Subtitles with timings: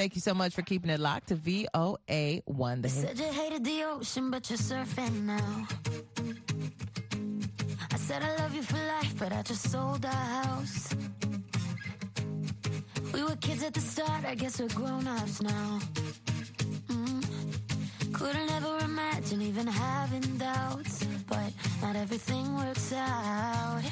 [0.00, 2.80] Thank you so much for keeping it locked to VOA One.
[2.80, 2.88] The.
[2.88, 5.66] Said you hated the ocean, but you're surfing now.
[7.92, 10.94] I said I love you for life, but I just sold our house.
[13.12, 15.78] We were kids at the start, I guess we're grown ups now.
[16.88, 17.22] Mm.
[18.14, 23.82] Couldn't ever imagine even having doubts, but not everything works out.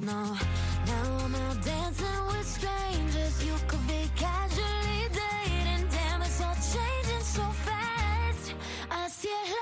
[0.00, 0.38] No,
[0.86, 3.44] now I'm out dancing with strangers.
[3.44, 4.79] You could be casual.
[9.30, 9.59] Yeah.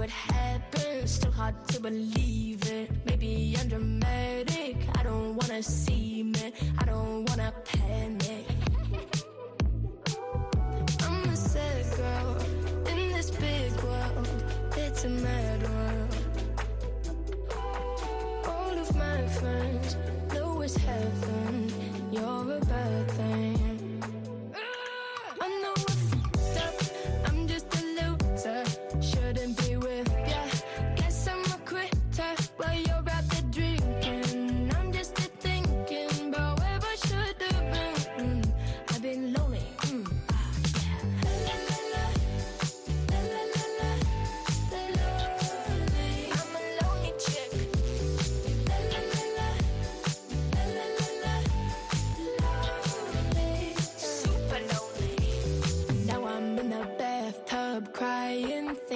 [0.00, 1.10] what happens.
[1.10, 2.90] Still hard to believe it.
[3.04, 4.76] Maybe I'm dramatic.
[4.98, 6.54] I don't wanna see me.
[6.78, 8.46] I don't wanna panic.
[11.02, 12.30] I'm a sad girl
[12.92, 14.26] in this big world.
[14.74, 16.12] It's a mad world.
[18.52, 19.96] All of my friends
[20.32, 21.70] know it's heaven.
[22.10, 23.09] You're a bad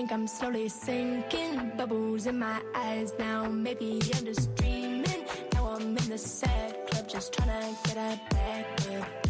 [0.06, 1.72] think I'm slowly sinking.
[1.78, 3.48] Bubbles in my eyes now.
[3.48, 5.24] Maybe I'm just dreaming.
[5.54, 9.23] Now I'm in the sad club, just trying to get a back up.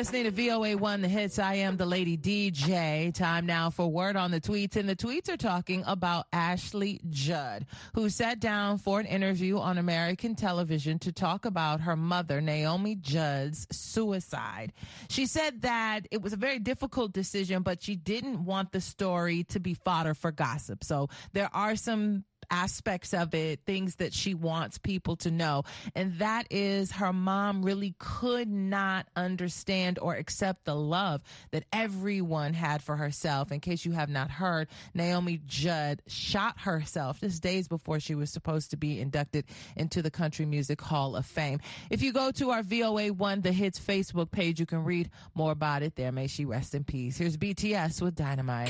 [0.00, 1.38] listening to VOA1 The Hits.
[1.38, 3.12] I am the lady DJ.
[3.12, 4.76] Time now for Word on the Tweets.
[4.76, 9.76] And the tweets are talking about Ashley Judd, who sat down for an interview on
[9.76, 14.72] American television to talk about her mother, Naomi Judd's suicide.
[15.10, 19.44] She said that it was a very difficult decision, but she didn't want the story
[19.50, 20.82] to be fodder for gossip.
[20.82, 25.64] So there are some aspects of it, things that she wants people to know.
[25.94, 32.54] And that is her mom really could not understand or accept the love that everyone
[32.54, 33.52] had for herself.
[33.52, 38.30] In case you have not heard, Naomi Judd shot herself just days before she was
[38.30, 39.44] supposed to be inducted
[39.76, 41.60] into the Country Music Hall of Fame.
[41.90, 45.52] If you go to our VOA One The Hits Facebook page, you can read more
[45.52, 46.12] about it there.
[46.12, 47.18] May she rest in peace.
[47.18, 48.68] Here's BTS with Dynamite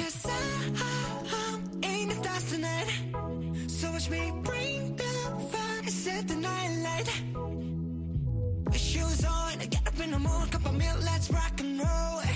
[4.11, 5.05] me bring the
[5.51, 7.09] fire, set the night light.
[8.77, 12.30] Shoes on, get up in the morning, cup of milk, let's rock and roll.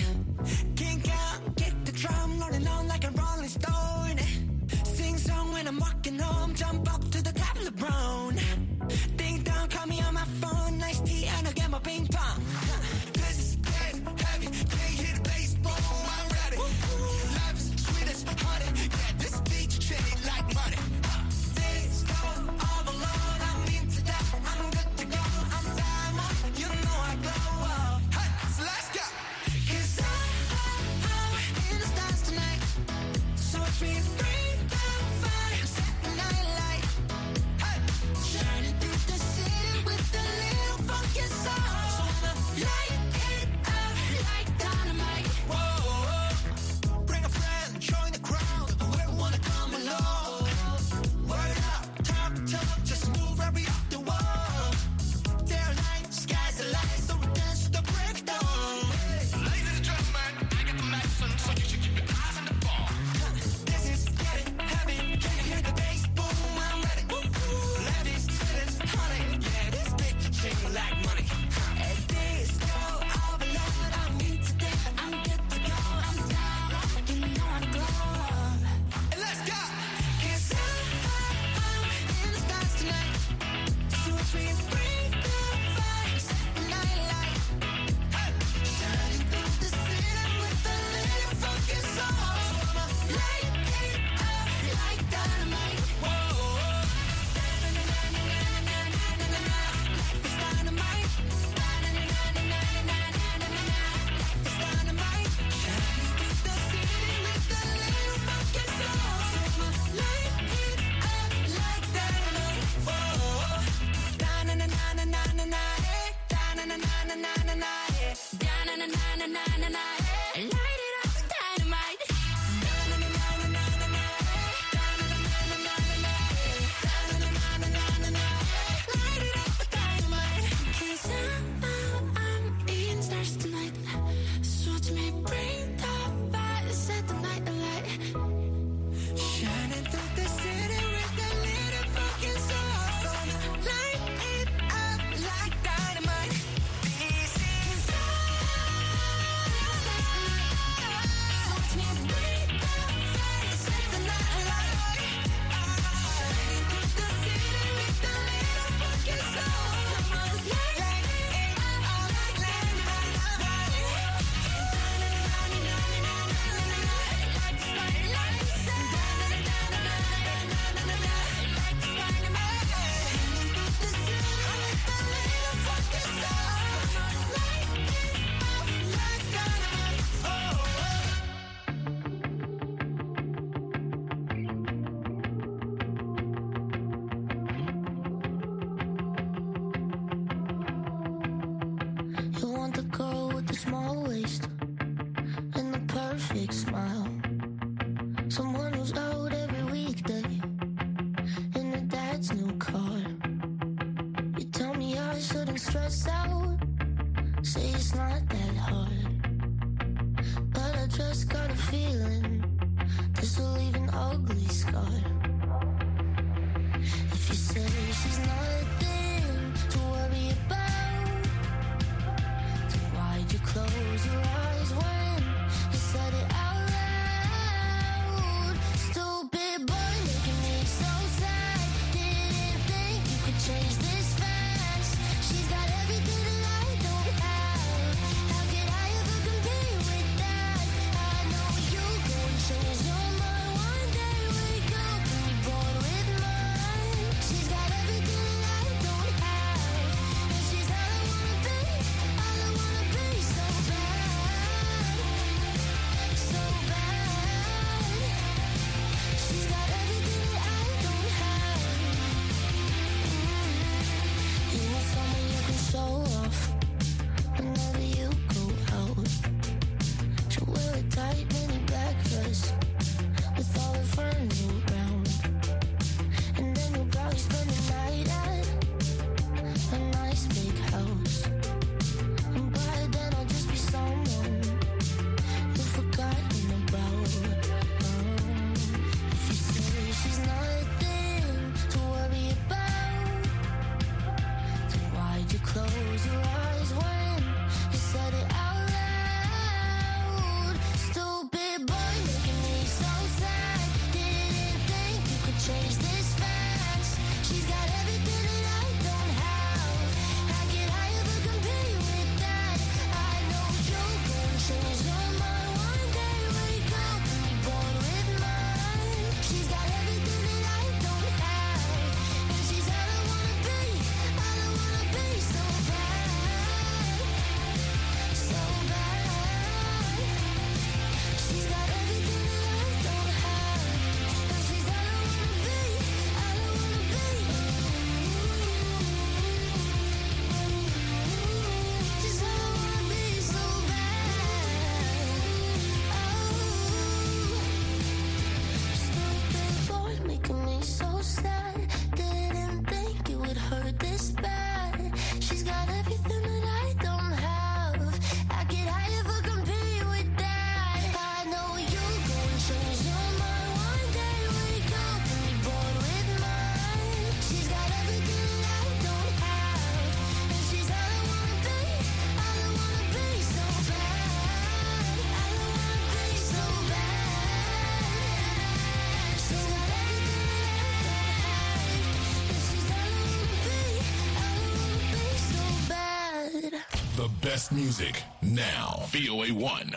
[387.34, 388.84] best music now.
[388.90, 389.74] VOA 1.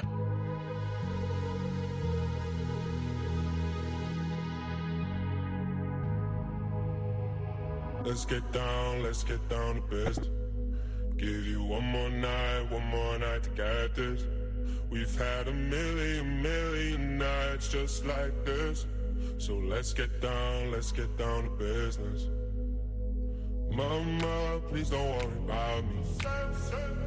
[8.06, 10.30] Let's get down, let's get down to best.
[11.18, 14.24] Give you one more night, one more night to get this.
[14.92, 18.86] We've had a million, million nights just like this.
[19.40, 22.28] So let's get down, let's get down to business.
[23.72, 27.07] Mama, please don't worry about me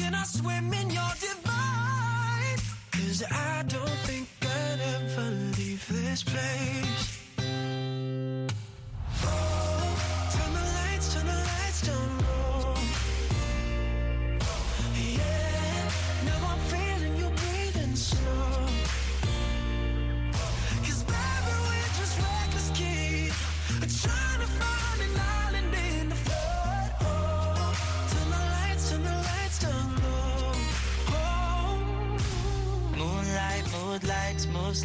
[0.00, 2.58] can I swim in your divine?
[2.92, 7.19] Cause I don't think I'd ever leave this place.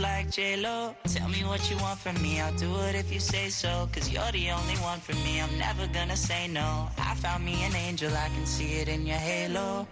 [0.06, 0.96] Like J-Lo.
[1.16, 3.90] Tell me what you want from me, I'll do it if you say so.
[3.94, 6.70] Cause you're the only one for me, I'm never gonna say no.
[7.10, 9.88] I found me an angel, I can see it in your halo.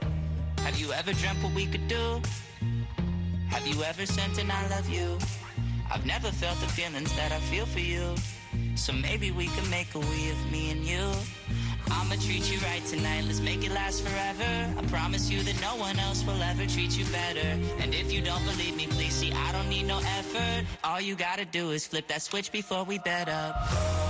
[0.65, 2.06] Have you ever dreamt what we could do?
[3.56, 5.08] Have you ever sent an I love you?
[5.91, 8.06] I've never felt the feelings that I feel for you.
[8.76, 11.06] So maybe we can make a we of me and you.
[11.91, 14.74] I'ma treat you right tonight, let's make it last forever.
[14.78, 17.48] I promise you that no one else will ever treat you better.
[17.80, 20.65] And if you don't believe me, please see, I don't need no effort.
[20.84, 24.02] All you gotta do is flip that switch before we bed up.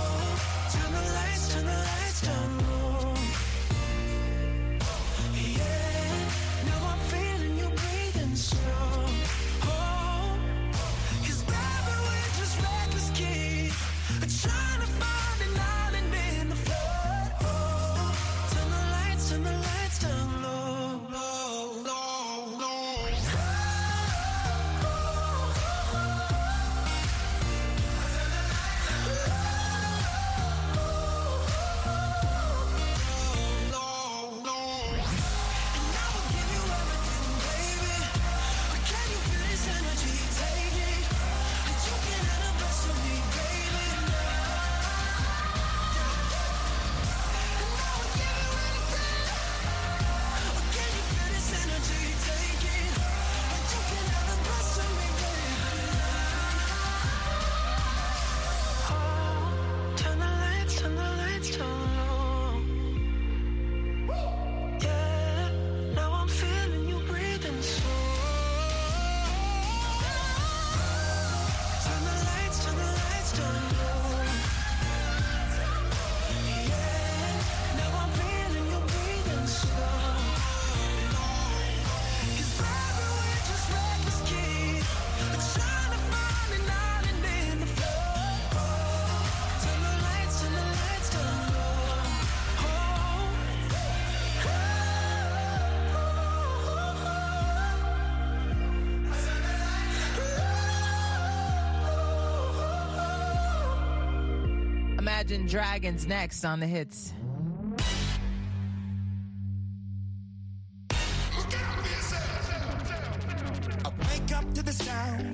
[105.14, 107.12] Imagine Dragons next on the hits.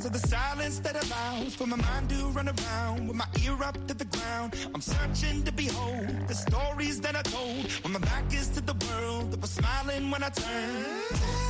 [0.02, 3.74] Of the silence that allows for my mind to run around with my ear up
[3.86, 4.54] to the ground.
[4.74, 8.74] I'm searching to behold the stories that I told when my back is to the
[8.86, 11.49] world that was smiling when I turned.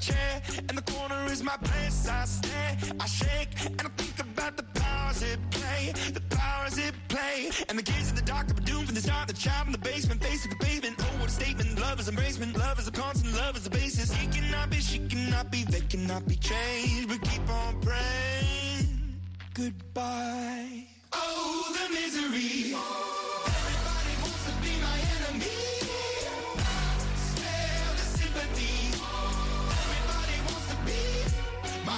[0.00, 2.08] chair, and the corner is my place.
[2.08, 6.94] I stare, I shake, and I think about the powers it play, the powers it
[7.08, 7.50] play.
[7.68, 9.78] And the gaze of the doctor, but doom from the start, the child in the
[9.78, 10.96] basement, face of the pavement.
[10.98, 11.78] Oh, what a statement.
[11.78, 14.12] Love is embracement, love is a constant, love is a basis.
[14.12, 17.08] He cannot be, she cannot be, they cannot be changed.
[17.08, 19.20] But keep on praying.
[19.54, 20.86] Goodbye.
[21.12, 22.74] Oh, the misery.
[23.54, 25.89] Everybody wants to be my enemy.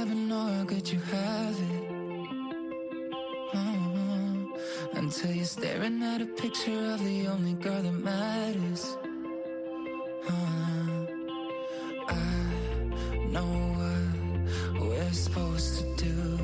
[0.00, 1.90] never know could you have it
[3.52, 4.98] uh-huh.
[4.98, 8.96] Until you're staring at a picture of the only girl that matters.
[10.26, 11.06] Uh-huh.
[12.08, 16.38] I know what we're supposed to do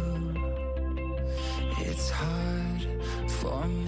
[1.79, 2.83] It's hard
[3.41, 3.86] for me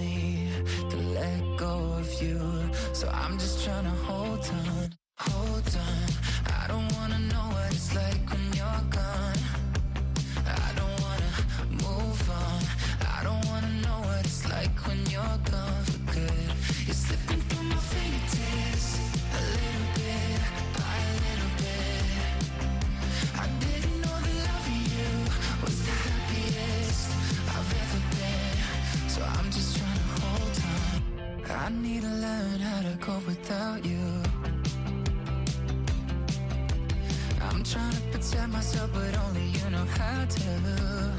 [38.31, 41.11] inside myself, but only you know how to.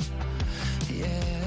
[0.93, 1.40] Yeah.